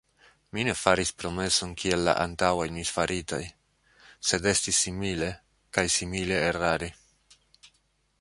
[0.57, 3.41] Mi ne faris promeson kiel la antaŭaj misfaritaj;
[4.31, 5.29] sed estis simile,
[5.79, 6.91] kaj simile erare.